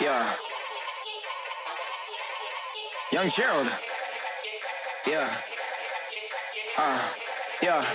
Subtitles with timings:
[0.00, 0.36] Yeah.
[3.12, 3.68] Young Gerald.
[5.06, 5.40] Yeah.
[6.76, 6.98] Uh,
[7.62, 7.86] yeah,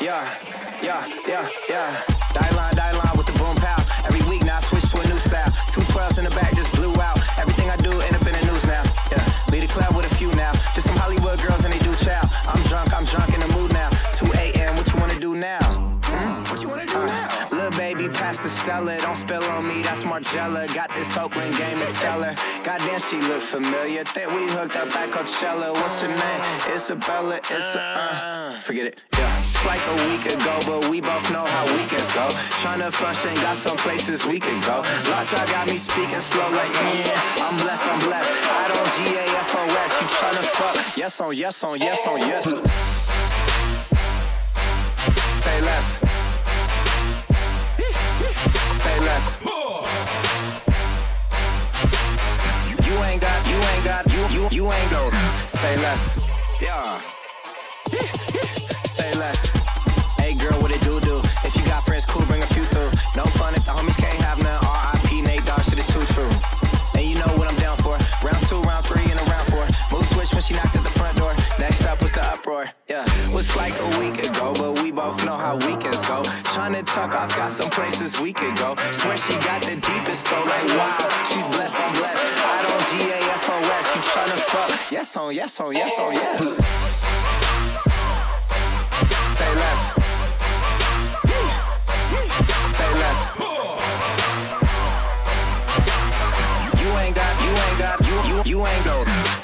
[0.00, 0.38] yeah,
[0.82, 2.02] yeah, yeah, yeah.
[2.32, 3.76] Die line, die line with the boom pow.
[4.06, 5.50] Every week now I switch to a new style.
[5.68, 7.18] Two twelves in the back just blew out.
[7.36, 8.84] Everything I do end up in the news now.
[9.10, 10.52] Yeah, lead a club with a few now.
[10.74, 12.22] Just some Hollywood girls and they do chow.
[12.46, 13.69] I'm drunk, I'm drunk in the mood
[18.70, 18.96] Stella.
[18.98, 20.72] Don't spill on me, that's Margella.
[20.72, 22.34] Got this Oakland game to tell her.
[22.62, 24.04] Goddamn, she look familiar.
[24.04, 25.72] Think we hooked up at Coachella.
[25.72, 26.42] What's her name?
[26.72, 27.36] Isabella.
[27.50, 28.60] It's a uh.
[28.60, 29.00] Forget it.
[29.18, 29.38] Yeah.
[29.38, 32.28] It's like a week ago, but we both know how weekends go.
[32.62, 34.84] Tryna function, got some places we could go.
[35.10, 37.44] Lot y'all got me speaking slow like yeah.
[37.44, 38.32] I'm blessed, I'm blessed.
[38.62, 40.00] I don't G A F O S.
[40.00, 40.96] You tryna fuck?
[40.96, 42.46] Yes on yes on yes on yes.
[55.82, 56.18] Less.
[56.60, 57.00] Yeah.
[58.84, 59.50] Say less.
[60.18, 61.20] Hey girl, what it do do?
[61.44, 62.90] If you got friends, cool, bring a few through.
[63.16, 64.62] No fun if the homies can't have none.
[64.62, 65.22] R.I.P.
[65.22, 66.30] Nate Dogg, shit is too true.
[66.96, 67.96] And you know what I'm down for.
[68.22, 69.66] Round two, round three, and a round four.
[69.90, 71.34] Move switch when she knocked at the front door.
[71.58, 72.66] Next up was the uproar.
[72.88, 74.29] Yeah, was like a week ago,
[75.40, 76.20] how weekends go.
[76.52, 78.76] Tryna talk, I've got some places we could go.
[78.92, 80.98] Swear she got the deepest though, like wow,
[81.30, 82.26] she's blessed, I'm blessed.
[82.44, 83.86] I don't G A F O S.
[83.94, 84.92] You tryna fuck?
[84.92, 86.56] Yes on, yes on, yes on, yes.
[89.38, 89.82] Say less.
[92.76, 93.20] Say less.
[96.82, 98.99] You ain't got, you ain't got, you you you ain't go.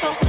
[0.00, 0.23] So.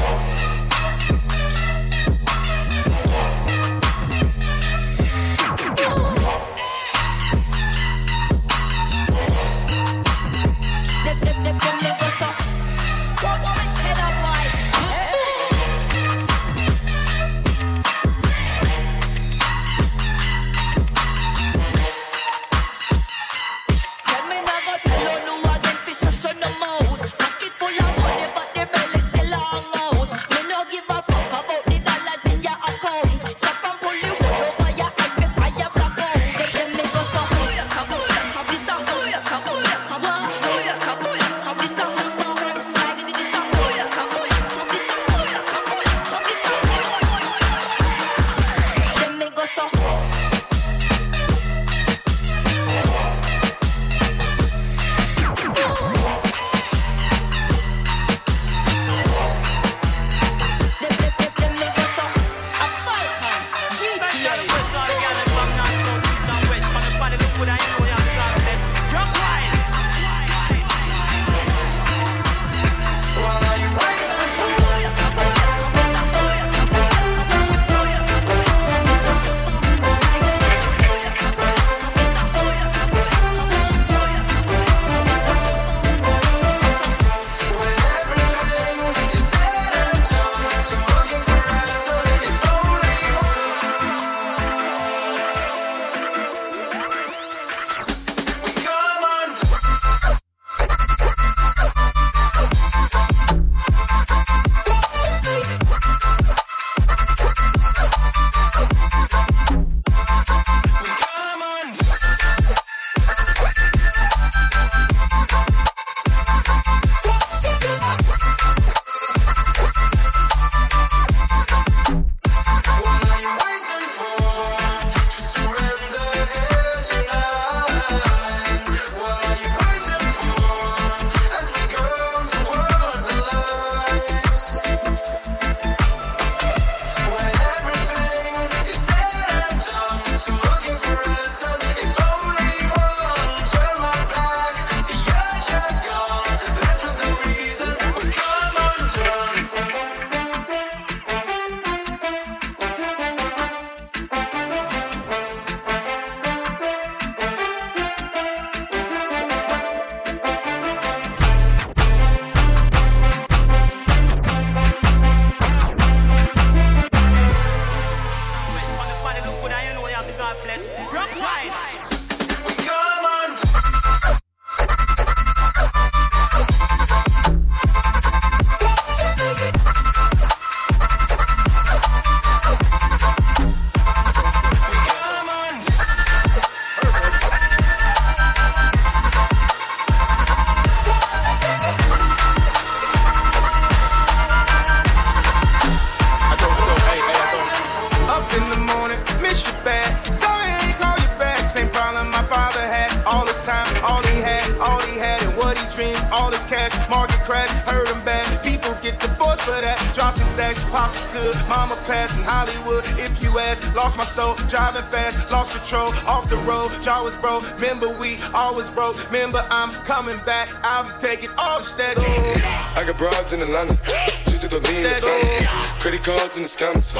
[226.57, 226.93] Cards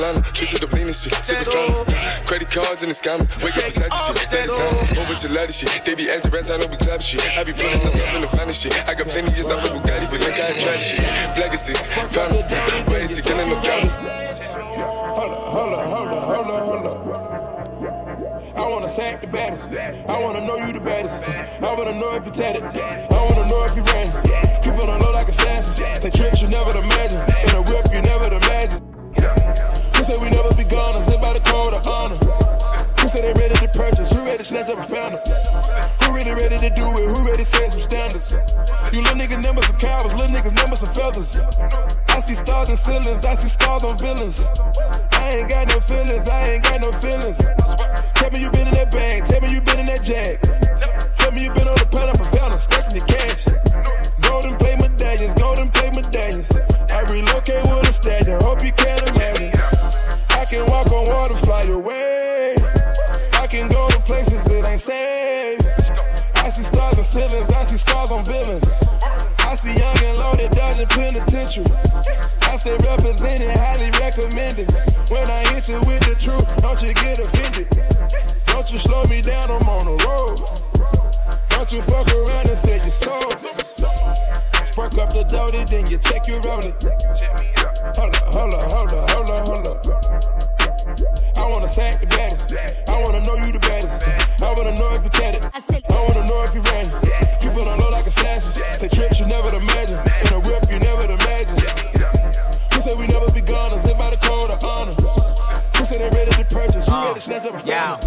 [0.00, 1.94] broads in Atlanta, twisted the lean shit, super family.
[2.26, 4.96] Credit cards and the scammers, wake up beside your shit, that is on.
[4.96, 7.22] Whole bunch of ladder shit, they be acting rats, I know we clap shit.
[7.36, 8.74] I be putting myself in the finest shit.
[8.88, 11.00] I got plenty years off of Bugatti, but look how I try this shit.
[11.38, 12.42] Legacies, family,
[12.88, 13.90] where is he killing no drama?
[15.10, 17.30] Hold up, hold up, hold up, hold up, hold up.
[18.56, 19.70] I wanna sack the baddest.
[19.70, 21.22] I wanna know you the baddest.
[21.24, 22.62] I wanna know if you tatted.
[22.64, 24.06] I wanna know if you ran.
[24.62, 26.00] People don't know like assassins.
[26.00, 27.20] They tricks you never imagine.
[27.46, 28.89] In a whip you never imagine.
[30.10, 30.90] Say we never be gone?
[31.06, 32.18] Live by the code of honor.
[32.98, 34.10] Who say they ready to purchase?
[34.10, 35.22] Who ready to snatch up a founder?
[35.22, 37.06] Who really ready to do it?
[37.14, 38.34] Who ready to set some standards?
[38.90, 41.38] You little niggas number some cowards, little niggas number some feathers.
[42.10, 44.42] I see stars and ceilings, I see scars on villains.
[45.14, 47.38] I ain't got no feelings, I ain't got no feelings.
[48.18, 50.42] Tell me you been in that bag, tell me you been in that jag.
[51.22, 53.46] Tell me you been on the pineapple fountain, stacking the cash.
[54.26, 56.50] Golden plate medallions, golden plate medallions.
[56.90, 58.99] I relocate with a stallion, hope you can
[60.50, 62.56] can walk on water, fly away.
[63.38, 65.62] I can go to places that ain't safe.
[66.42, 68.66] I see stars and ceilings, I see scars on villains.
[69.46, 71.70] I see young and loaded, dodging penitentiary.
[72.50, 74.74] I say represented, highly recommended.
[75.14, 77.70] When I hit you with the truth, don't you get offended.
[78.50, 80.34] Don't you slow me down, I'm on the road.
[81.54, 84.39] Don't you fuck around and say you sold.
[84.80, 86.72] Spark up the doty, then you check your rolling.
[88.00, 89.78] Hold up, hold up, hold up, hold up, hold up.
[91.36, 92.56] I wanna sack the baddest.
[92.88, 94.08] I wanna know you the baddest.
[94.40, 95.44] I wanna know if you tatted.
[95.52, 96.88] I said, I wanna know if you ran.
[97.44, 98.56] People don't know like assassins.
[98.80, 100.00] They tricks you never imagine.
[100.00, 101.60] In a whip you never imagine.
[102.72, 103.76] Who say we never be gone?
[103.84, 104.96] Live by the code of honor.
[105.76, 106.88] Who say they ready to purchase?
[106.88, 108.00] Who ready to snatch up a uh, Yeah.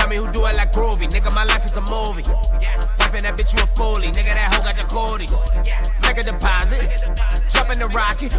[0.00, 1.12] Tell me who do it like groovy.
[1.12, 2.24] Nigga, my life is a movie.
[3.12, 4.12] And that bitch, you a foolie.
[4.14, 5.26] Nigga, that hoe got the cootie.
[6.06, 6.86] Make a deposit.
[7.50, 8.30] Jump in the rocket.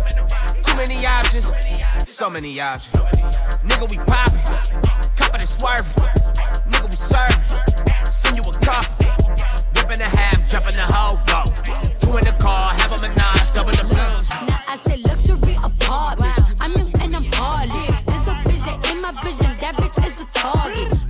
[0.64, 1.52] Too many options.
[2.10, 2.96] So many options.
[3.68, 4.40] Nigga, we poppin'.
[5.18, 5.92] Cuppin' and swerving.
[6.72, 8.06] Nigga, we serving.
[8.06, 8.62] Send you a.
[9.76, 11.44] Whip in the half, jump in the hoe, go.
[12.00, 14.30] Two in the car, have a menage, double the blues.
[14.48, 16.40] now I say luxury apartment.
[16.62, 17.90] I'm in and I'm heartless.
[18.06, 19.58] There's a bitch that in my vision.
[19.60, 21.01] That bitch is a target.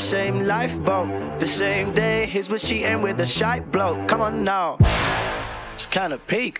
[0.00, 1.38] Same lifeboat.
[1.38, 4.08] The same day, his was cheating with a shite bloke.
[4.08, 4.78] Come on now.
[5.74, 6.58] It's kinda peak.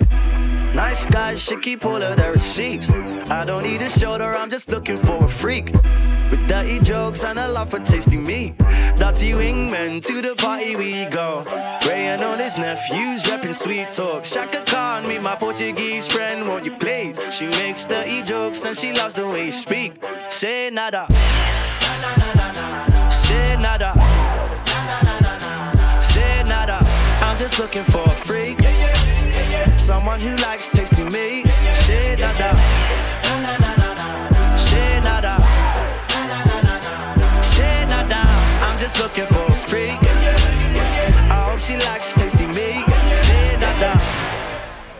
[0.74, 2.90] Nice guys should keep all of their receipts.
[3.30, 5.72] I don't need a shoulder, I'm just looking for a freak.
[6.30, 8.56] With dirty jokes and a love for tasty meat.
[8.98, 11.42] Dirty wingmen, to the party we go.
[11.86, 14.24] Ray and all his nephews repping sweet talk.
[14.24, 17.18] Shaka Khan, meet my Portuguese friend, won't you please?
[17.30, 19.92] She makes dirty jokes and she loves the way you speak.
[20.28, 21.08] Say nada.
[23.40, 23.92] Say nada.
[26.12, 26.78] Say nada.
[27.22, 28.60] I'm just looking for a freak.
[29.70, 31.44] Someone who likes tasting me.
[31.86, 32.50] Say nada.
[34.68, 35.34] Say nada.
[37.54, 38.20] Say nada.
[38.66, 40.00] I'm just looking for a freak.
[41.30, 42.68] I hope she likes tasting me.
[43.24, 43.98] Say nada.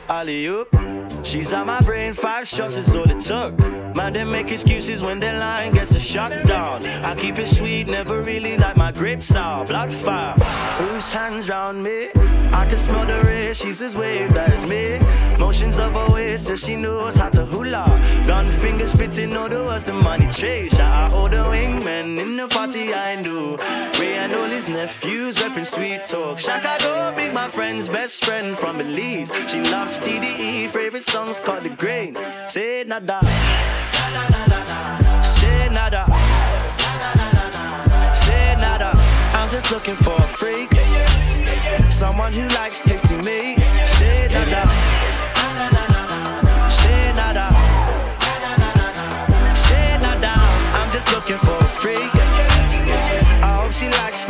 [0.08, 1.09] Alley oop.
[1.22, 3.58] She's on my brain, five shots is all it took.
[3.94, 6.84] Man, they make excuses when their line gets a shutdown.
[6.86, 10.34] I keep it sweet, never really like my grapes are blood fire.
[10.78, 12.08] Whose hands round me?
[12.52, 14.98] I can smell the race, she's as wave, that is me.
[15.38, 17.84] Motions of her waist, says she knows how to hula.
[18.26, 20.76] Gun fingers spitting all the words the money trace.
[20.76, 23.56] Shout out all the wingmen in the party I do.
[24.00, 26.38] Ray and all his nephews repping sweet talk.
[26.38, 29.32] Shakka big my friend's best friend from Belize.
[29.46, 32.20] She loves TDE, favorite songs called The Grains.
[32.46, 33.18] Say nada.
[35.26, 36.06] Say nada.
[38.22, 38.90] Say nada.
[39.34, 40.70] I'm just looking for a freak.
[41.90, 43.56] Someone who likes tasting me.
[43.98, 44.62] Say nada.
[46.78, 47.46] Say nada.
[49.66, 50.32] Say nada.
[50.78, 52.10] I'm just looking for a freak.
[53.42, 54.29] I hope she likes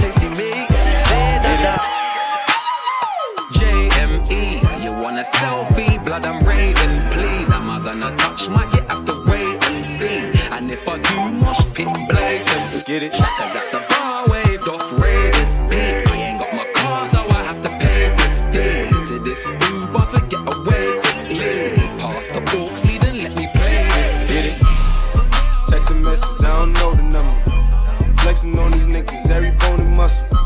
[5.01, 6.95] want a selfie, blood I'm raving.
[7.11, 8.65] Please, am I gonna touch my?
[8.75, 10.33] You have to wait and see.
[10.53, 12.87] And if I do, mosh pit blatant.
[12.87, 13.15] Get it?
[13.15, 15.57] Shackers at the bar, waved off, raise his.
[15.57, 18.15] I ain't got my car, so I have to pay
[18.53, 21.49] 15 to this Uber to get away quickly.
[21.99, 24.13] Past the books, lead and let me play this.
[24.29, 24.59] Get it?
[25.69, 27.33] Text a message, I don't know the number.
[28.21, 30.37] Flexing on these niggas, every bone and muscle.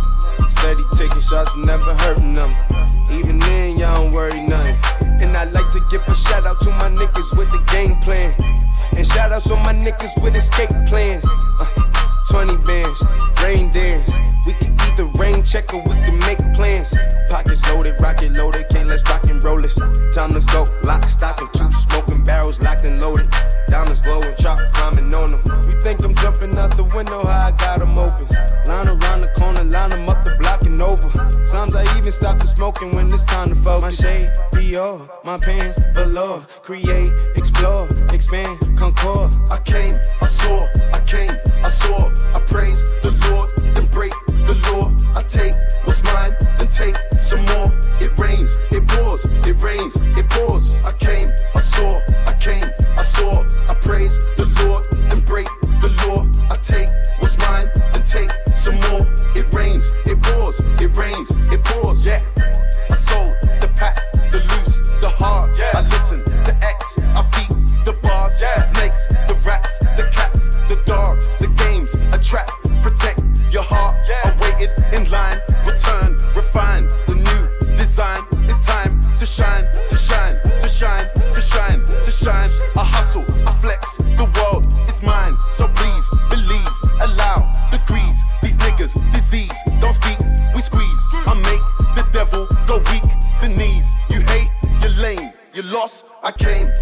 [0.48, 2.50] Steady taking shots, never hurting them.
[3.10, 4.43] Even then, y'all don't worry
[7.36, 8.30] with the game plan.
[8.96, 11.24] And shout outs on my niggas with escape plans.
[11.60, 11.66] Uh,
[12.30, 13.04] 20 bands,
[13.42, 14.10] rain dance.
[14.46, 16.94] We can the rain check or we can make plans.
[17.28, 19.74] Pockets loaded, rocket loaded, can't let's rock and roll this.
[20.14, 23.28] Time to go, lock, stock, and two smoking barrels locked and loaded.
[23.66, 25.42] Diamonds glowing, chop climbing on them.
[25.66, 28.26] We think I'm jumping out the window, how I got them open.
[28.66, 31.08] Line around the corner, line them up the block and over.
[31.44, 33.82] Sometimes I can stop the smoking when it's time to focus.
[33.82, 36.44] My shade, Dior, my pants, velour.
[36.60, 39.32] Create, explore, expand, concord.
[39.50, 41.32] I came, I saw, I came,
[41.64, 42.10] I saw.
[42.36, 44.92] I praise the Lord, then break the law.
[45.16, 47.72] I take what's mine, then take some more.
[48.04, 50.84] It rains, it pours, it rains, it pours.
[50.84, 53.40] I came, I saw, I came, I saw.
[53.40, 54.43] I praise the
[60.62, 62.18] pours, it rains, it pours, yeah.
[62.90, 65.56] I sold the pack, the loose, the hard.
[65.58, 65.72] Yeah.
[65.74, 68.60] I listen to X, I beat the bars, yeah.
[68.62, 69.06] snakes,
[96.24, 96.73] I came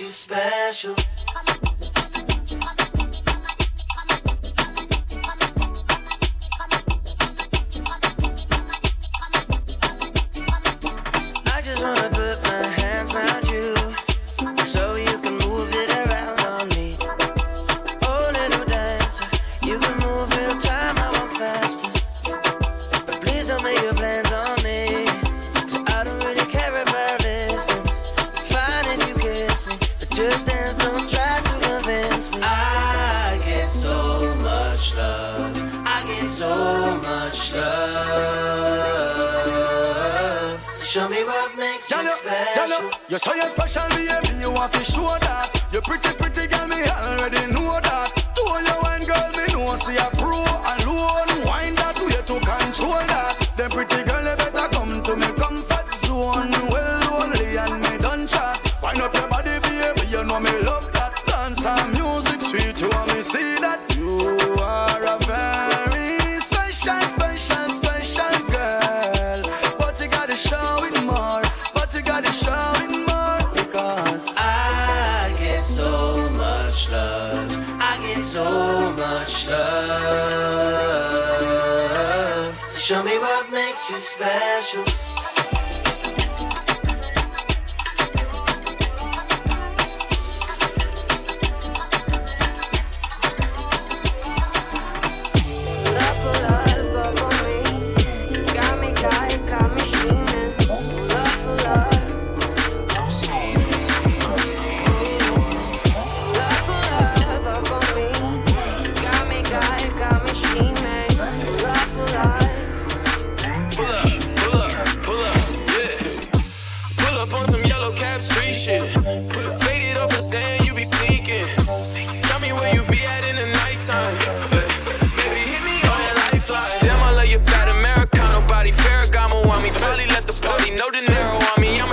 [0.00, 1.17] you special.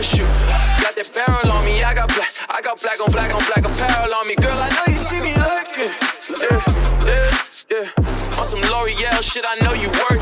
[0.06, 0.30] shoot.
[0.82, 3.66] Got that barrel on me, I got black, I got black on black on black
[3.66, 4.36] apparel on me.
[4.36, 5.92] Girl, I know you see me looking.
[6.46, 6.62] Yeah,
[7.10, 8.40] yeah, yeah.
[8.40, 10.22] On some L'Oreal shit, I know you work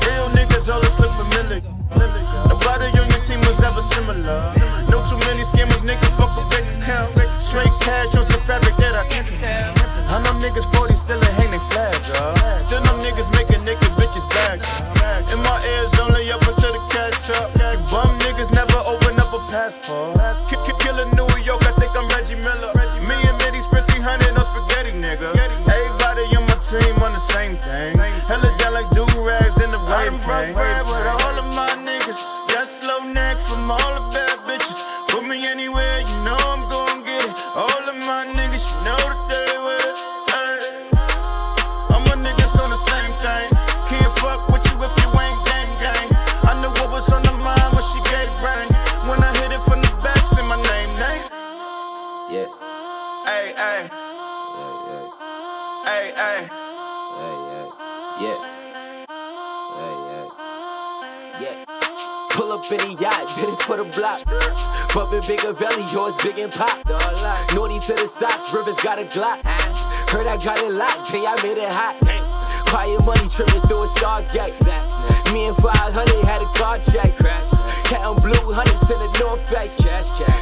[0.05, 1.61] Real niggas always look familiar.
[2.49, 4.64] Nobody on your team was ever similar.
[67.75, 68.53] money to the socks.
[68.53, 69.43] Rivers got a Glock.
[70.09, 71.11] Heard I got it locked.
[71.11, 71.95] Hey, I made it hot.
[72.67, 75.33] Quiet money tripping through a stargate.
[75.33, 77.11] Me and 500 had a car check.
[77.85, 79.79] Counting blue hundreds in the North Face.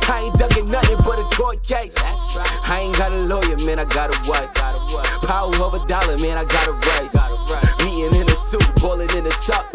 [0.09, 1.95] I ain't ducking nothing but a court case.
[1.97, 4.53] I ain't got a lawyer, man, I got a wife.
[5.23, 7.15] Power of a dollar, man, I got a raise.
[7.83, 9.65] Meeting in a suit, balling in the tux.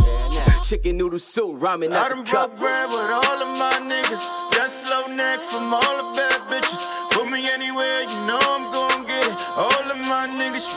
[0.63, 4.53] Chicken noodle soup, ramen out I done broke bread with all of my niggas.
[4.53, 6.98] Got slow neck from all the bad bitches.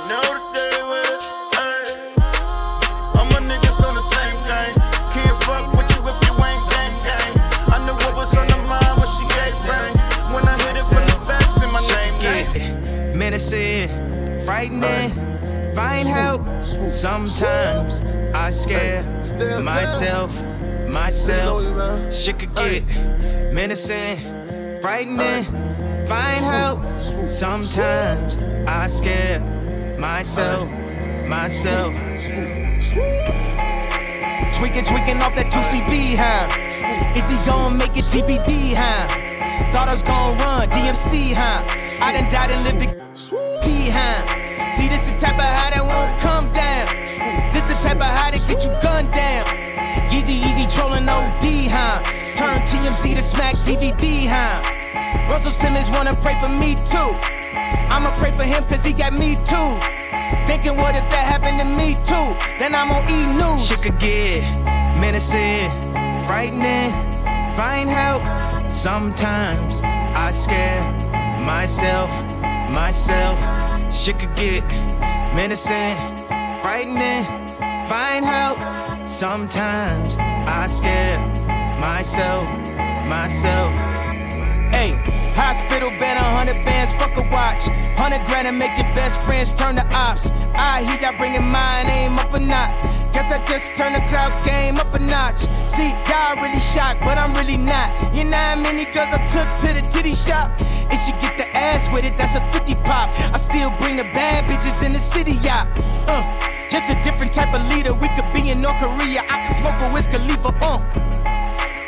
[0.08, 0.72] know that they
[3.46, 4.74] niggas on the same thing.
[8.16, 8.30] Was
[9.00, 9.98] when she.
[10.34, 10.86] When I hit it
[11.60, 11.82] the my
[12.22, 13.18] name.
[13.18, 13.90] Menacing,
[14.46, 15.12] frightening.
[15.76, 18.02] Find help, sometimes
[18.34, 19.04] I scare
[19.62, 20.46] myself,
[20.90, 22.14] myself.
[22.14, 22.84] Shit could get
[23.54, 24.18] menacing,
[24.82, 25.46] frightening.
[26.08, 28.38] Find help, sometimes
[28.68, 29.40] I scare
[30.02, 30.68] myself,
[31.28, 31.94] myself.
[34.58, 36.50] Tweaking, tweaking off that 2CB, huh?
[37.16, 39.06] Is he gonna make it TBD, huh?
[39.72, 41.62] Thought I was gonna run DMC, huh?
[42.02, 42.90] I done died and lived the
[43.62, 44.72] T, huh?
[44.72, 46.90] See, this the type of how that won't come down.
[47.54, 49.46] This the type of how that get you gunned down.
[50.12, 52.02] Easy, easy trolling OD, huh?
[52.34, 54.66] Turn TMZ to smack DVD, huh?
[55.30, 57.14] Russell Simmons wanna pray for me too.
[57.92, 59.72] I'ma pray for him cause he got me too.
[60.48, 62.28] Thinking what if that happened to me too?
[62.58, 63.68] Then I'm on eat News.
[63.68, 64.44] Shit could get
[64.98, 65.70] menacing,
[66.26, 66.92] frightening.
[67.56, 68.24] Find help,
[68.72, 70.82] sometimes I scare
[71.46, 72.12] myself,
[72.72, 73.38] myself.
[73.94, 74.64] Shit could get
[75.36, 75.98] menacing,
[76.62, 77.26] frightening.
[77.90, 78.58] Find help,
[79.06, 81.20] sometimes I scare
[81.78, 82.48] myself,
[83.06, 83.74] myself.
[84.72, 87.68] Hey hospital been a hundred bands, fuck a watch.
[87.98, 90.32] Hundred grand and make your best friends turn to ops.
[90.56, 92.74] I hear y'all bringing mine aim up a notch.
[93.14, 95.48] Guess I just turned the cloud game up a notch.
[95.68, 98.16] See, y'all really shocked, but I'm really not.
[98.16, 100.52] You know how many girls I took to the titty shop?
[100.90, 103.10] If she get the ass with it, that's a 50 pop.
[103.34, 105.70] I still bring the bad bitches in the city yacht.
[106.08, 106.24] Uh,
[106.70, 107.94] just a different type of leader.
[107.94, 109.24] We could be in North Korea.
[109.30, 110.56] I could smoke a Wiz Khalifa.
[110.62, 111.11] Uh.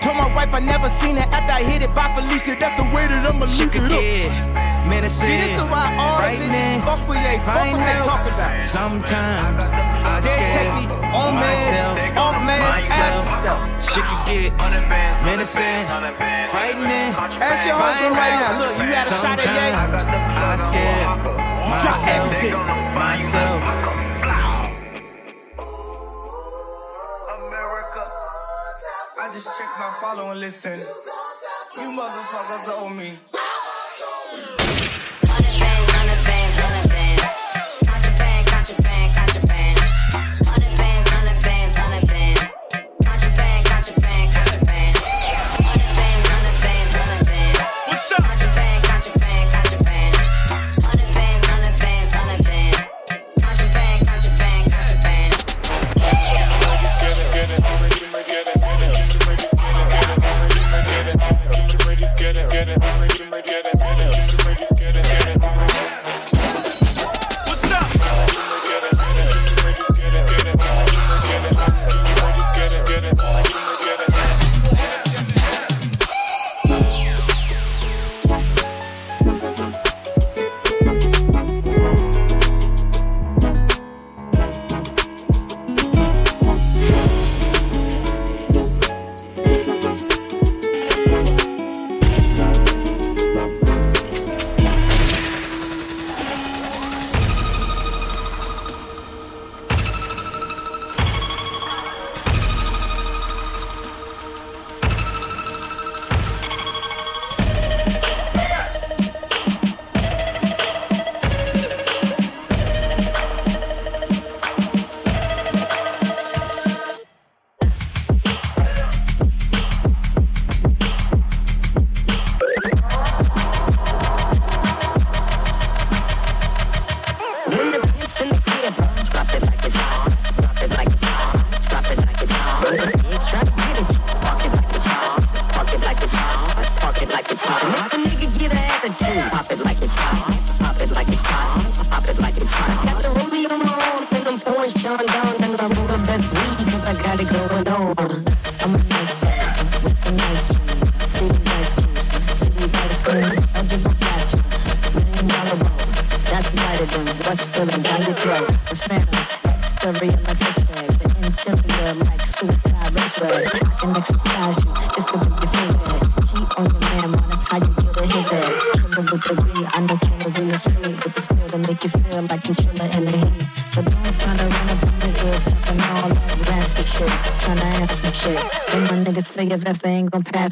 [0.04, 2.60] Told my wife I never seen it after I hit it by Felicia.
[2.60, 4.64] That's the way that I'ma leave it up.
[4.84, 8.28] Menacing, See, this is why all the bitches fuck with they, fuck what they talk
[8.28, 8.60] about.
[8.60, 13.60] Sometimes I They scare take me on meds, myself, off meds, ask yourself.
[13.80, 14.52] Shit could get
[15.24, 15.88] menacing,
[16.52, 17.16] frightening.
[17.40, 18.60] Ask your homegirl right now.
[18.60, 19.72] Look, you had a shot at Ye?
[19.72, 21.44] I scare
[21.80, 24.03] Drop myself, myself.
[30.16, 30.80] Follow and listen.
[30.80, 33.14] You motherfuckers owe me.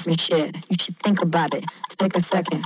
[0.08, 1.66] You should think about it,
[1.97, 2.66] take a second.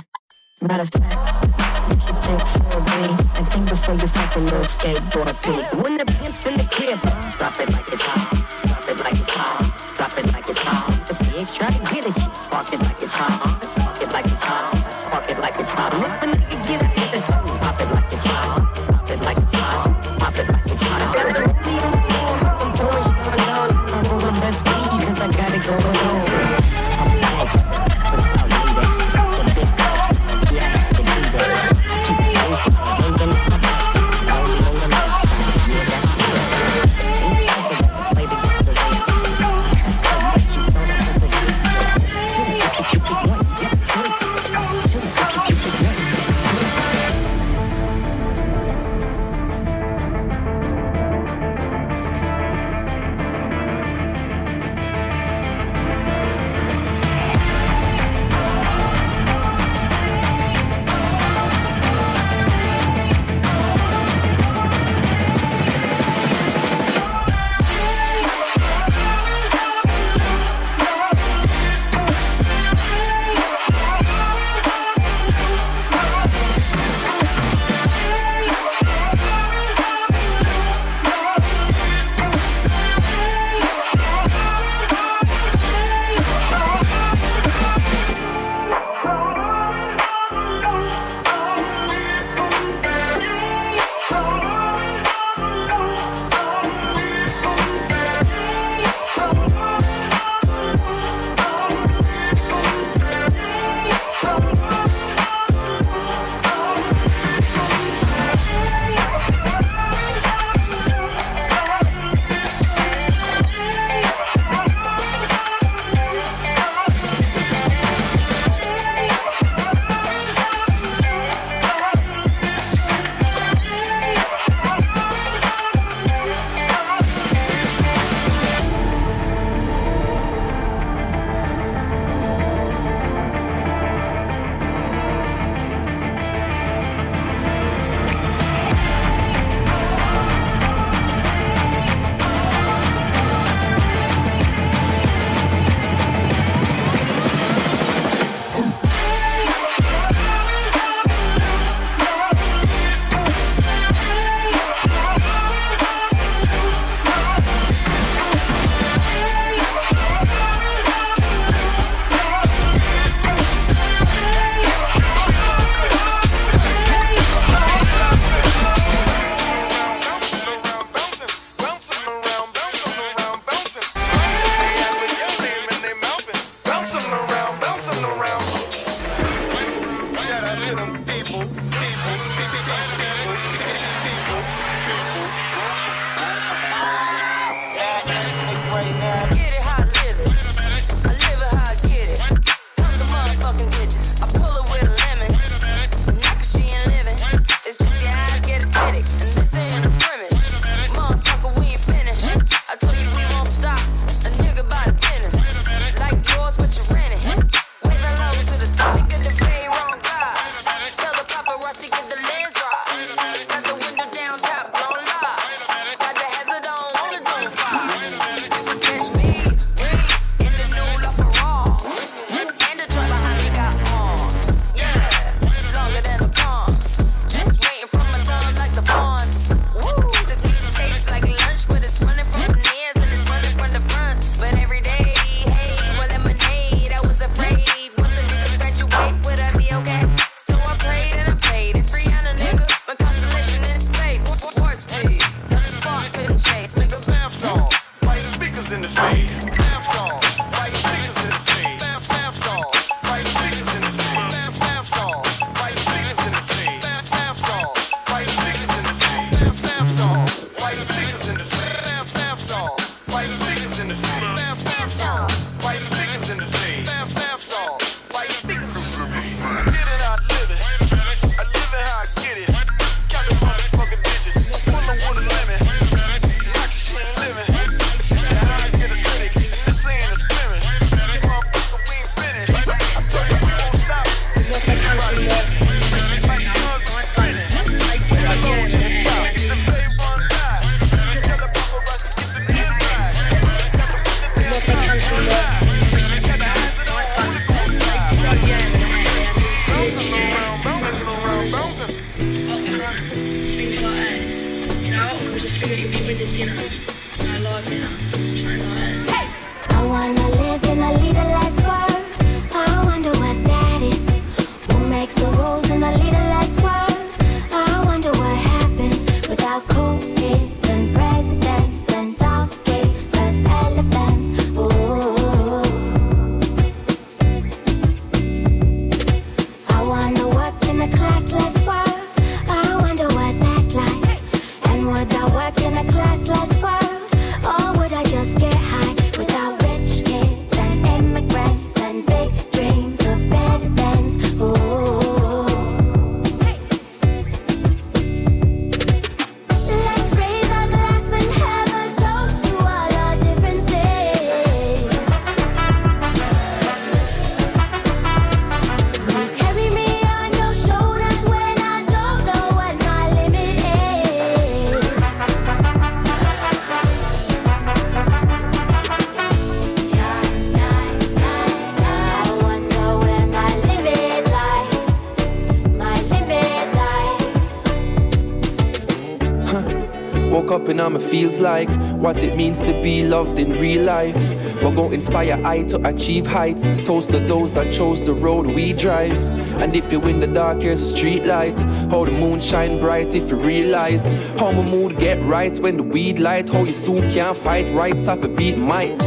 [381.36, 381.68] Feels like
[382.00, 384.16] what it means to be loved in real life.
[384.60, 386.64] Going to inspire I to achieve heights.
[386.84, 389.16] Toast to those that chose the road we drive.
[389.60, 391.58] And if you in the dark, here's a street light.
[391.90, 394.06] How the moon shine bright if you realize
[394.38, 396.50] how my mood get right when the weed light.
[396.50, 399.00] How you soon can't fight rights off a beat might.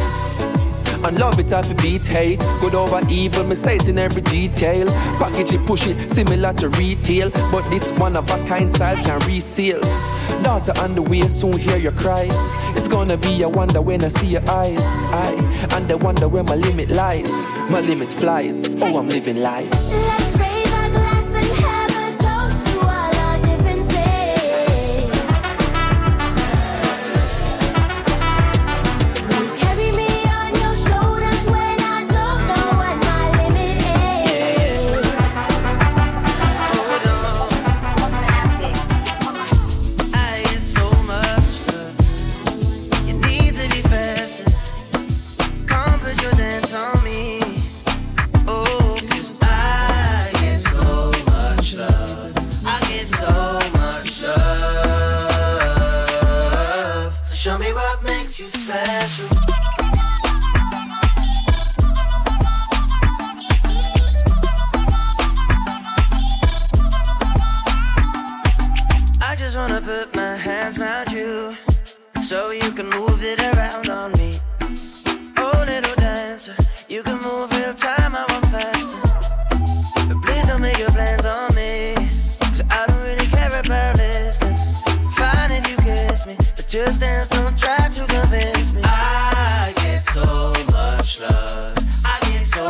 [1.03, 2.39] And love it off a beat hate.
[2.61, 4.88] Good over evil, me say it in every detail.
[5.19, 7.30] Package it, push it, similar to retail.
[7.51, 9.82] But this one of a kind style can reseal.
[10.43, 12.33] Daughter on the way, soon hear your cries.
[12.75, 14.81] It's gonna be a wonder when I see your eyes.
[15.11, 15.33] I
[15.75, 17.31] and I wonder where my limit lies.
[17.69, 18.67] My limit flies.
[18.81, 20.38] Oh, I'm living life.
[87.10, 88.82] But don't try to convince me.
[88.84, 91.78] I get so much love.
[92.05, 92.68] I get so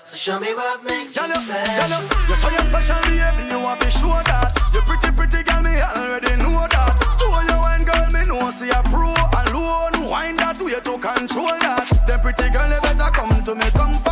[0.04, 2.04] So show me what makes you special.
[2.28, 3.44] You're so you're special, baby.
[3.52, 4.52] You want to show that.
[4.74, 5.62] You're pretty, pretty girl.
[5.62, 6.94] Me already know that.
[7.20, 10.10] To you wine, girl, me know see a pro alone.
[10.10, 11.88] Wine that way to control that.
[12.08, 14.05] The pretty girl, you better come to me comfort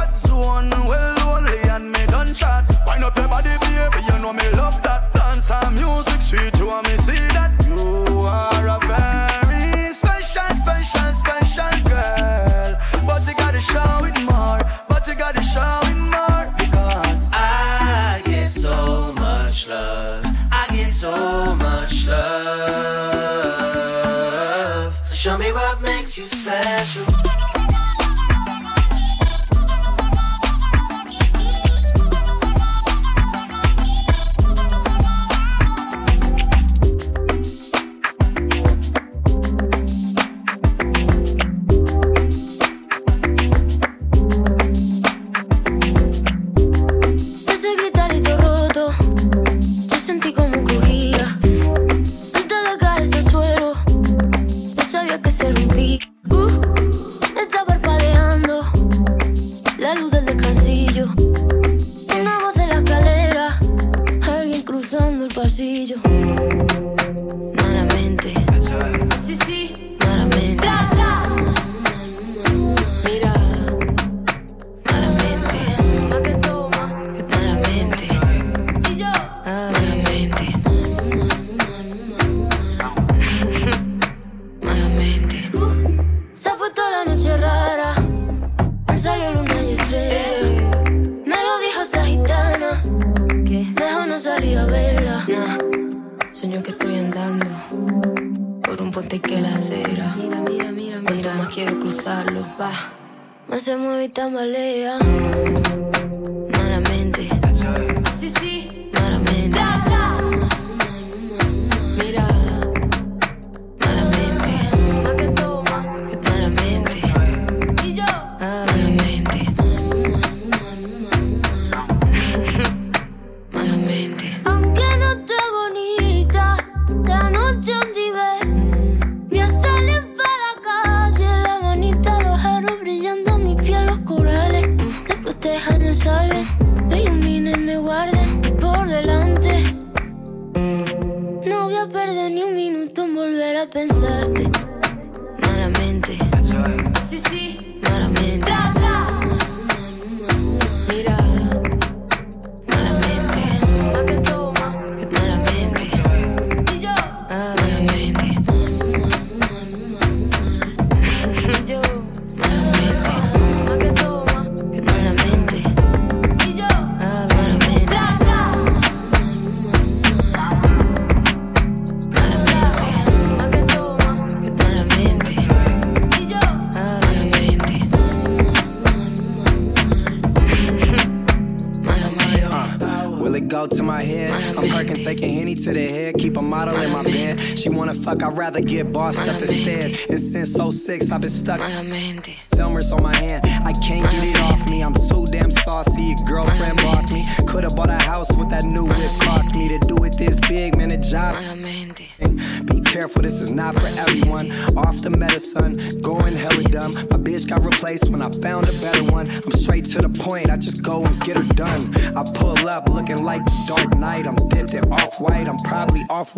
[188.44, 189.92] rather get bossed up instead.
[190.10, 191.62] And since 06, I've been stuck.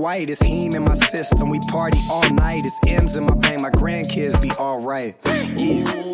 [0.06, 0.30] White.
[0.30, 2.64] It's heme in my system, we party all night.
[2.64, 5.16] It's M's in my bank, my grandkids be alright.
[5.56, 6.05] Yeah.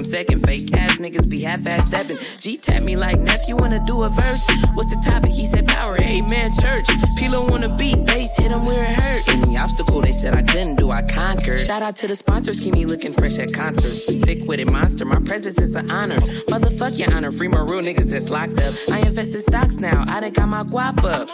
[0.00, 2.16] You second, fake ass niggas be half ass stepping.
[2.38, 4.48] G tap me like, nephew, wanna do a verse?
[4.72, 5.30] What's the topic?
[5.30, 6.86] He said power, amen, church.
[7.18, 9.28] P-Lo wanna beat, bass, hit him where it hurt.
[9.28, 11.58] Any obstacle they said I couldn't do, I conquered.
[11.58, 14.06] Shout out to the sponsors, keep me looking fresh at concerts.
[14.22, 16.16] Sick with it, monster, my presence is an honor.
[16.48, 18.94] Motherfuck your honor, free my real niggas that's locked up.
[18.94, 21.28] I invest in stocks now, I done got my guap up.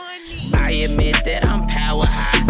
[0.54, 2.45] I admit that I'm power high.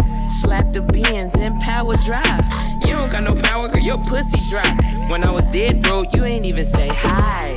[0.47, 2.45] Slap the beans in power drive.
[2.79, 5.09] You don't got no power, cause your pussy dry.
[5.09, 7.56] When I was dead, bro, you ain't even say hi.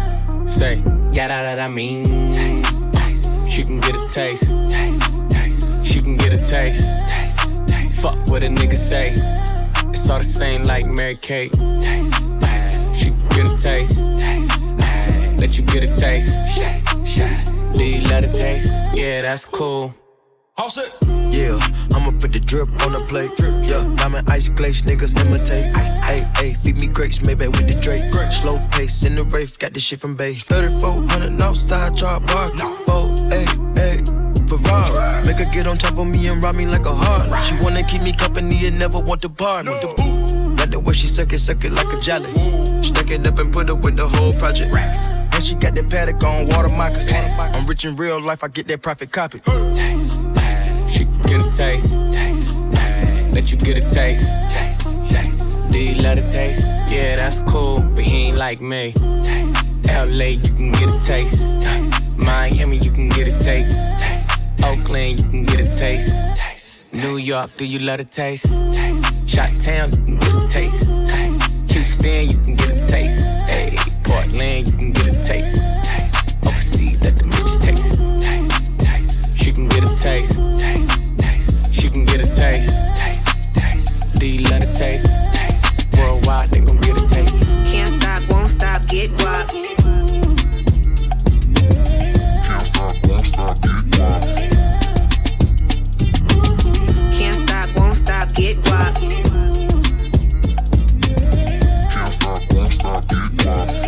[0.51, 0.75] Say,
[1.15, 2.03] that, that I mean.
[2.33, 3.49] Taste, taste.
[3.49, 4.49] She can get a taste.
[4.69, 5.85] taste, taste.
[5.85, 6.85] She can get a taste.
[7.09, 8.01] taste, taste.
[8.01, 9.13] Fuck what a nigga say.
[9.89, 11.53] It's all the same like Mary Kate.
[11.53, 12.95] Taste, taste.
[12.97, 13.97] She can get a taste.
[14.19, 15.39] taste, taste.
[15.39, 16.35] Let you get a taste.
[17.75, 18.71] Do you let it taste?
[18.93, 19.95] Yeah, that's cool.
[20.61, 21.57] Yeah,
[21.95, 23.31] I'ma put the drip on the plate.
[23.67, 25.75] Yeah, diamond ice glaze, niggas imitate.
[26.05, 28.13] Hey, hey, feed me grapes, maybe with the Drake.
[28.31, 30.43] Slow pace in the rave, got this shit from base.
[30.43, 32.51] 3400 outside, char bar.
[32.85, 33.45] Four, hey,
[33.75, 34.03] hey,
[34.47, 35.25] Ferrari.
[35.25, 37.43] Make her get on top of me and rob me like a heart.
[37.43, 39.71] She wanna keep me company and never want to bar me.
[39.71, 40.20] Like
[40.71, 42.31] the way she suck it, suck it like a jelly.
[42.83, 44.73] Stuck it up and put it with the whole project.
[44.73, 47.23] And she got that paddock on water moccasin.
[47.39, 49.39] I'm rich in real life, I get that profit copy.
[49.39, 50.91] Taste, taste.
[50.91, 51.91] She get a taste.
[52.13, 53.33] taste, taste.
[53.33, 54.25] Let you get a taste.
[54.53, 55.71] taste, taste.
[55.71, 56.61] Do you let it taste?
[56.89, 58.93] Yeah, that's cool, but he ain't like me.
[59.23, 59.87] Taste.
[59.87, 61.39] LA, you can get a taste.
[61.61, 62.19] taste.
[62.19, 63.75] Miami, you can get a taste.
[63.99, 64.63] taste.
[64.63, 66.13] Oakland, you can get a taste.
[66.35, 66.93] taste.
[66.93, 68.45] New York, do you let it taste?
[68.73, 69.20] taste.
[69.31, 70.89] Shot Town, you can get a taste.
[71.09, 71.71] taste.
[71.71, 73.23] Houston, you can get a taste.
[73.47, 75.55] Hey, Portland, you can get a taste.
[75.85, 76.45] taste.
[76.45, 78.01] Overseas, let the bitch taste.
[78.21, 78.81] taste.
[78.81, 79.37] taste.
[79.39, 80.37] She can get a taste.
[80.59, 81.17] taste.
[81.17, 81.73] taste.
[81.73, 82.75] She can get a taste.
[82.97, 83.55] taste.
[83.55, 84.19] taste.
[84.19, 85.07] Do you let it taste?
[85.33, 85.97] taste.
[85.97, 87.47] Worldwide, they gon' get a taste.
[87.71, 89.47] Can't stop, won't stop, get guap.
[92.43, 94.50] Can't stop, won't stop, get guap.
[98.33, 98.95] Get guap.
[101.91, 103.80] Can't stop, won't stop, get guap.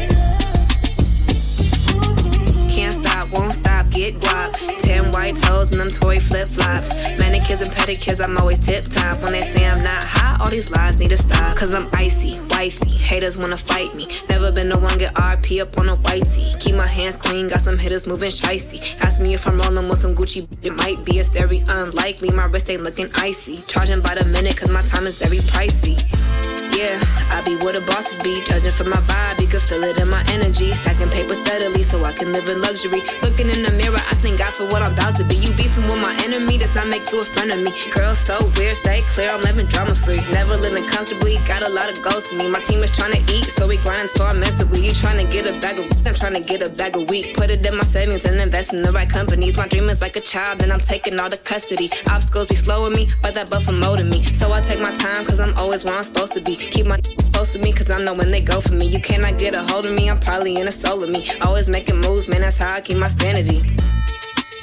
[5.93, 6.89] Toy flip flops.
[7.19, 9.21] Manicures and pedicures, I'm always tip top.
[9.21, 11.55] When they say I'm not hot, all these lies need to stop.
[11.55, 12.91] Cause I'm icy, wifey.
[12.91, 14.07] Haters wanna fight me.
[14.29, 16.59] Never been the one get RP up on a whitey.
[16.59, 18.99] Keep my hands clean, got some hitters moving shicey.
[19.01, 21.19] Ask me if I'm rolling with some Gucci, it might be.
[21.19, 22.31] It's very unlikely.
[22.31, 23.63] My wrist ain't looking icy.
[23.67, 26.62] Charging by the minute, cause my time is very pricey.
[26.73, 26.97] Yeah,
[27.29, 28.33] I be where the bosses be.
[28.49, 30.73] Judging from my vibe, you can feel it in my energy.
[30.81, 33.05] Stacking paper steadily so I can live in luxury.
[33.21, 35.37] Looking in the mirror, I thank God for what I'm about to be.
[35.37, 37.69] You beefing with my enemy, does not make you a friend of me.
[37.93, 40.17] Girl, so weird, stay clear, I'm living drama free.
[40.33, 42.49] Never living comfortably, got a lot of goals to me.
[42.49, 44.89] My team is trying to eat, so we grind, so I'm mentally.
[44.89, 47.37] You trying to get a bag of I'm trying to get a bag of wheat.
[47.37, 49.55] Put it in my savings and invest in the right companies.
[49.55, 51.89] My dream is like a child, and I'm taking all the custody.
[52.09, 54.25] Obstacles be slowing me, but that buffer molding me.
[54.25, 56.57] So I take my time, cause I'm always where I'm supposed to be.
[56.71, 56.97] Keep my
[57.33, 58.87] close to me, cause I know when they go for me.
[58.87, 61.29] You cannot get a hold of me, I'm probably in a soul of me.
[61.41, 63.61] Always making moves, man, that's how I keep my sanity.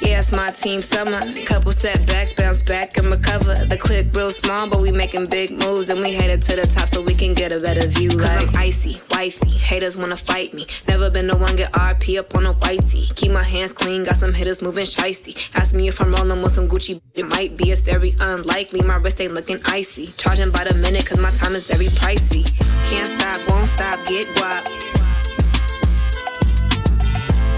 [0.01, 1.21] Yeah, it's my team summer.
[1.45, 3.53] Couple setbacks, bounce back and recover.
[3.53, 6.89] The clip real small, but we making big moves and we headed to the top
[6.89, 8.09] so we can get a better view.
[8.09, 9.51] Cause I'm icy, wifey.
[9.51, 10.65] Haters wanna fight me.
[10.87, 13.15] Never been the one get RP up on a whitey.
[13.15, 15.33] Keep my hands clean, got some hitters moving shicey.
[15.55, 17.71] Ask me if I'm rolling with some Gucci, it might be.
[17.71, 18.81] It's very unlikely.
[18.81, 20.07] My wrist ain't looking icy.
[20.17, 22.43] Charging by the minute, cause my time is very pricey.
[22.89, 24.65] Can't stop, won't stop, get guap.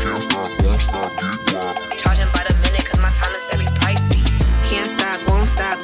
[0.01, 2.12] Can't stop, won't stop, get guap.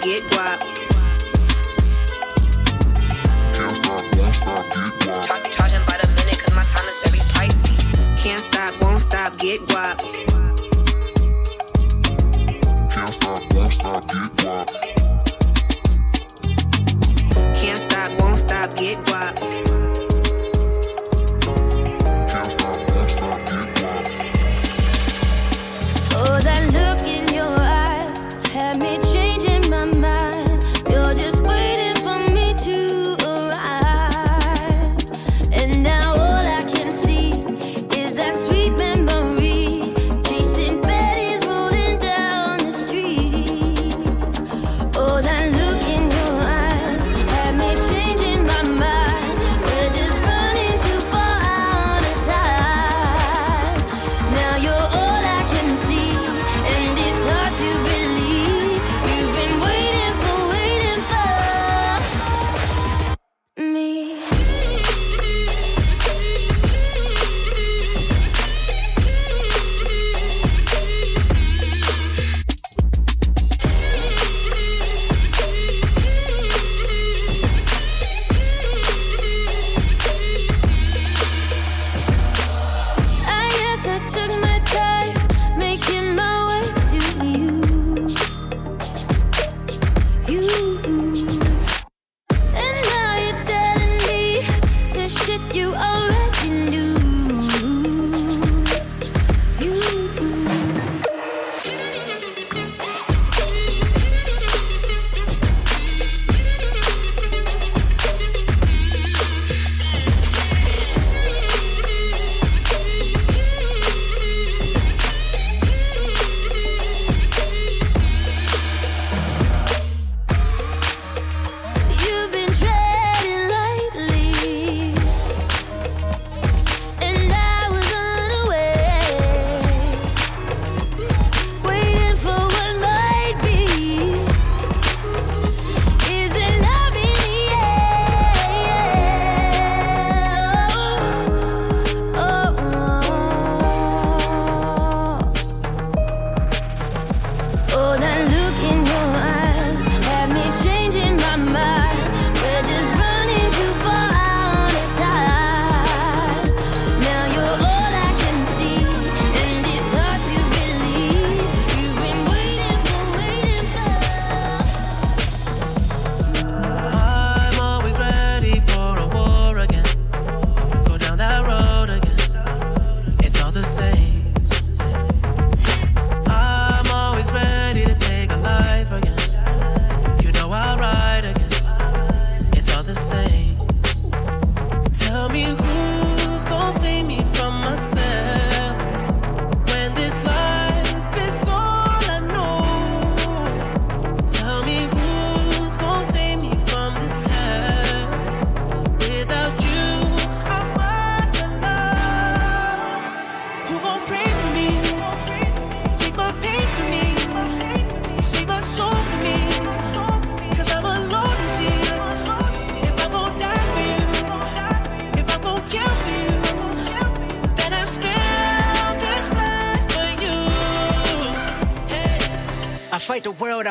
[0.01, 0.59] Get guap.
[3.53, 5.27] Can't stop, won't stop, get guap.
[5.27, 7.75] Char- charging by the minute, cause my time is very pricey.
[8.23, 9.99] Can't stop, won't stop, get guap.
[12.91, 14.67] Can't stop, won't stop, get guap.
[17.59, 19.35] Can't stop, won't stop, get guap.
[22.29, 24.05] Can't stop, won't stop, get guap.
[26.15, 27.89] Oh, that look in your eye
[28.53, 28.97] had me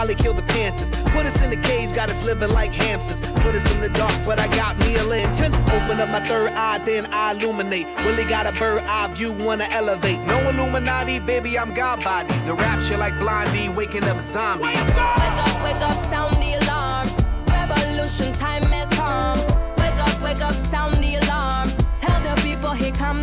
[0.00, 0.88] Probably kill the Panthers.
[1.12, 3.18] Put us in the cage, got us living like hamsters.
[3.42, 5.52] Put us in the dark, but I got me a lantern.
[5.76, 7.86] Open up my third eye, then I illuminate.
[8.06, 10.18] Really got a bird eye view, wanna elevate.
[10.20, 12.32] No Illuminati, baby, I'm God body.
[12.46, 14.68] The rapture like Blondie, waking up zombies.
[14.68, 17.06] Wake up, wake up, sound the alarm.
[17.48, 19.38] Revolution time has come.
[19.76, 21.68] Wake up, wake up, sound the alarm.
[22.00, 23.20] Tell the people here come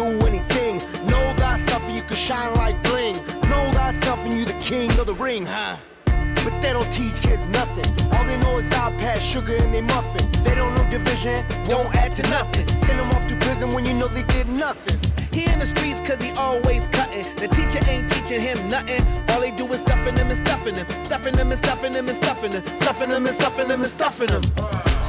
[0.00, 0.76] do anything.
[1.08, 3.16] Know thyself and you can shine like bling.
[3.50, 5.76] Know thyself and you the king of the ring, huh?
[6.44, 7.88] But they don't teach kids nothing.
[8.14, 8.68] All they know is
[9.02, 10.24] pass sugar in their muffin.
[10.42, 12.66] They don't know division, won't add to nothing.
[12.84, 14.98] Send them off to prison when you know they did nothing.
[15.32, 17.26] He in the streets cause he always cutting.
[17.36, 19.02] The teacher ain't teaching him nothing.
[19.30, 20.86] All they do is stuffing him and stuffing him.
[21.04, 22.62] Stuffing him and stuffing him and stuffing him.
[22.80, 24.42] Stuffing him and stuffing him and stuffing him.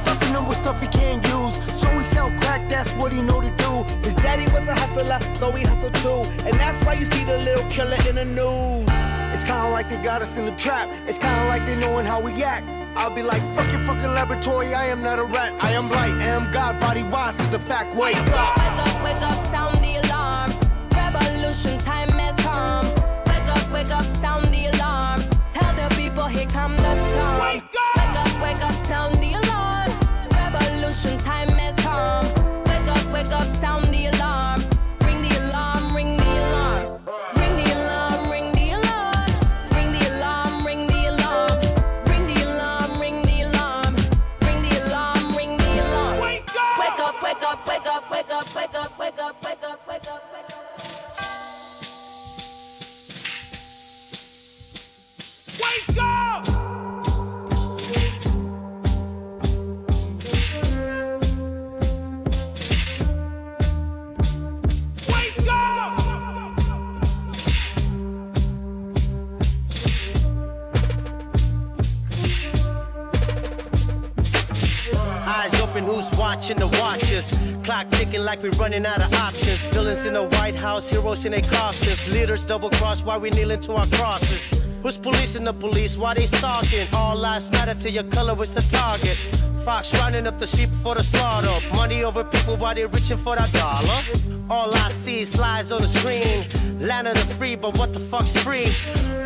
[0.04, 1.56] Stuffing him with stuff he can't use.
[1.80, 3.61] So he sell crack, that's what he know to do.
[4.04, 6.22] His daddy was a hustler, so he hustled too.
[6.46, 8.90] And that's why you see the little killer in the news.
[9.34, 10.90] It's kinda like they got us in the trap.
[11.08, 12.66] It's kinda like they knowing how we act.
[12.96, 15.54] I'll be like, fuck your fucking laboratory, I am not a rat.
[15.62, 17.96] I am light, I am God, body wise is the fact.
[17.96, 18.58] Wake up!
[18.58, 20.52] Wake up, wake up, sound the alarm.
[20.94, 22.86] Revolution time has come.
[23.30, 25.22] Wake up, wake up, sound the alarm.
[25.54, 27.40] Tell the people here come the storm.
[27.40, 27.81] Wake up, wake up,
[76.42, 77.32] watching the watchers?
[77.64, 79.60] Clock ticking like we're running out of options.
[79.74, 82.08] Villains in the White House, heroes in their coffins.
[82.08, 84.61] Leaders double cross while we kneeling to our crosses.
[84.82, 85.96] Who's policing the police?
[85.96, 86.88] Why they stalking?
[86.94, 89.18] All lives matter to your color is the target.
[89.66, 91.60] Fox running up the sheep for the slaughter.
[91.76, 94.02] Money over people while they're reaching for that dollar.
[94.50, 96.48] All I see is lies on the screen.
[96.80, 98.74] Land of the free, but what the fuck's free?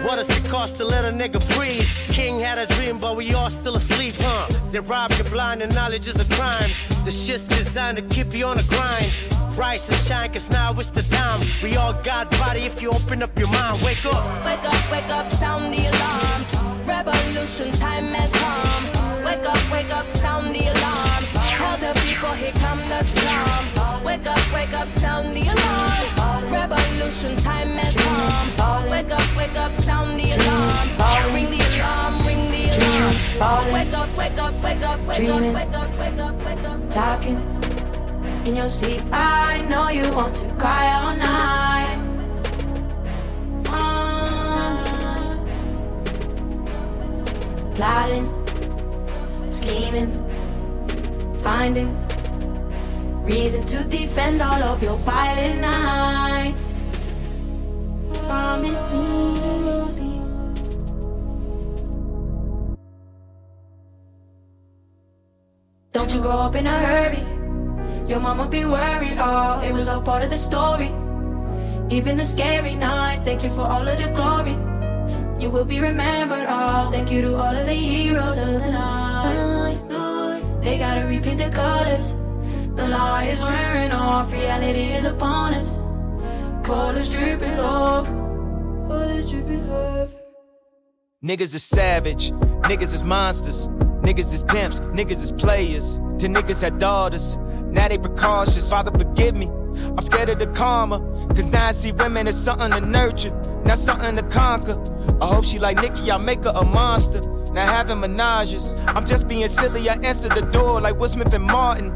[0.03, 1.88] What does it cost to let a nigga breathe?
[2.10, 4.48] King had a dream, but we all still asleep, huh?
[4.72, 6.70] They rob you blind and knowledge is a crime.
[7.06, 9.12] The shit's designed to keep you on the grind.
[9.57, 11.48] Rise and shine, cause now it's the time.
[11.64, 13.82] We all got body if you open up your mind.
[13.82, 14.45] Wake up.
[14.45, 16.86] Wake up, wake up, sound the alarm.
[16.86, 18.94] Revolution time has come.
[19.36, 21.26] Wake up, wake up, sound the alarm.
[21.44, 23.66] Tell the people here come the storm.
[24.02, 26.53] Wake up, wake up, sound the alarm.
[26.53, 28.90] Revolution time has come.
[28.90, 30.88] Wake up, wake up, sound the alarm.
[31.34, 33.74] Ring the alarm, ring the alarm.
[33.74, 36.90] Wake up, wake up, wake up, wake up, wake up, wake up, wake up.
[36.90, 37.41] Talking
[38.45, 41.98] in your sleep, I know you want to cry all night.
[43.68, 45.36] Ah.
[47.76, 48.44] Plotting,
[49.66, 50.12] scheming,
[51.42, 51.90] finding
[53.24, 56.78] reason to defend all of your violent nights.
[58.28, 60.22] Promise me.
[65.92, 67.24] Don't you grow up in a hurry.
[68.08, 70.92] Your mama be worried, oh, it was all part of the story.
[71.90, 74.56] Even the scary nights, thank you for all of the glory.
[75.42, 79.15] You will be remembered, oh, thank you to all of the heroes of the night.
[80.65, 82.18] They gotta repaint the colors.
[82.76, 85.77] The lie is wearing off, reality is upon us.
[86.68, 88.07] Colors dripping off,
[88.88, 90.10] colors dripping off.
[91.23, 92.31] Niggas is savage,
[92.64, 93.68] niggas is monsters,
[94.02, 95.97] niggas is pimps, niggas is players.
[96.18, 97.38] To niggas had daughters,
[97.69, 98.68] now they precautious.
[98.68, 99.47] Father, forgive me.
[99.47, 100.99] I'm scared of the karma,
[101.35, 103.31] cause now I see women as something to nurture,
[103.65, 104.77] not something to conquer.
[105.22, 107.22] I hope she like Nicki, I make her a monster.
[107.56, 109.88] Now having menages, I'm just being silly.
[109.88, 111.94] I answer the door like Will Smith and Martin.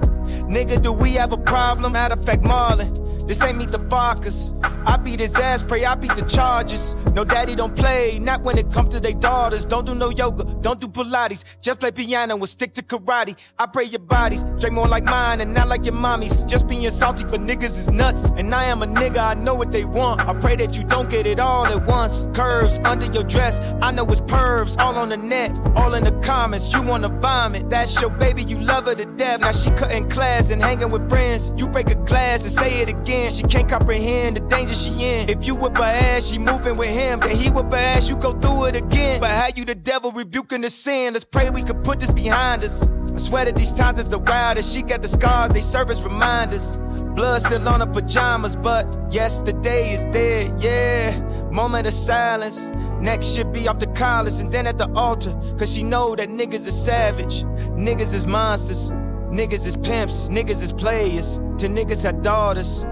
[0.48, 1.92] Nigga, do we have a problem?
[1.92, 4.58] Matter of fact, Marlon, this ain't meet the Fockers.
[4.88, 6.96] I beat his ass, pray I beat the charges.
[7.14, 9.66] No daddy don't play, not when it comes to their daughters.
[9.66, 11.44] Don't do no yoga, don't do Pilates.
[11.62, 13.36] Just play piano and stick to karate.
[13.58, 16.44] I pray your bodies, drink more like mine and not like your mommy's.
[16.46, 18.32] Just being salty, but niggas is nuts.
[18.32, 20.22] And I am a nigga, I know what they want.
[20.22, 22.28] I pray that you don't get it all at once.
[22.34, 24.78] Curves under your dress, I know it's pervs.
[24.80, 26.72] All on the net, all in the comments.
[26.74, 29.42] You wanna vomit, that's your baby, you love her to death.
[29.42, 31.52] Now she cutting class and hanging with friends.
[31.58, 33.32] You break a glass and say it again.
[33.32, 35.30] She can't comprehend the danger she in.
[35.30, 36.99] If you whip her ass, she moving with him.
[37.00, 39.22] Then he whip her ass, you go through it again.
[39.22, 41.14] But how you the devil rebuking the sin?
[41.14, 42.88] Let's pray we can put this behind us.
[42.88, 44.74] I swear that these times is the wildest.
[44.74, 46.78] She got the scars, they serve as reminders.
[47.16, 51.18] Blood still on her pajamas, but yesterday is dead, yeah.
[51.52, 52.72] Moment of silence.
[53.00, 55.34] Next should be off the collars and then at the altar.
[55.58, 57.44] Cause she know that niggas is savage,
[57.88, 58.92] niggas is monsters.
[59.32, 61.38] Niggas is pimps, niggas is players.
[61.60, 62.84] To niggas had daughters.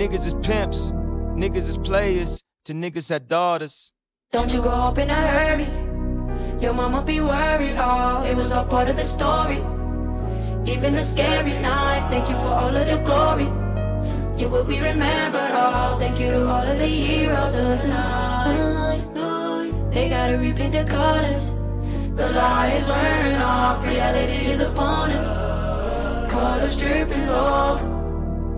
[0.00, 0.92] Niggas is pimps,
[1.34, 2.44] niggas is players.
[2.70, 3.92] To niggas had daughters.
[4.30, 5.66] Don't you grow up in a hurry.
[6.62, 9.56] Your mama be worried, oh, it was all part of the story.
[10.72, 13.48] Even the scary nights, thank you for all of the glory.
[14.40, 19.02] You will be remembered, oh, thank you to all of the heroes of the night.
[19.90, 21.54] They gotta repaint the colors.
[22.14, 26.30] The lie is wearing off, reality is upon us.
[26.30, 27.80] Colors dripping off,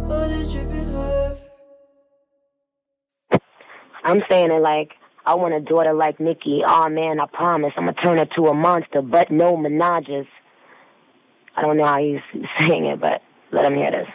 [0.06, 1.41] colors dripping off.
[4.04, 4.92] I'm saying it like
[5.24, 6.62] I want a daughter like Nicki.
[6.66, 10.26] Oh man, I promise I'm gonna turn her to a monster, but no menages.
[11.56, 12.20] I don't know how he's
[12.60, 13.22] saying it, but
[13.52, 14.08] let him hear this.